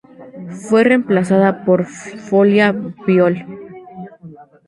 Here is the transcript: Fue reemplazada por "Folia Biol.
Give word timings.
Fue 0.67 0.83
reemplazada 0.83 1.63
por 1.63 1.85
"Folia 1.85 2.71
Biol. 2.71 3.45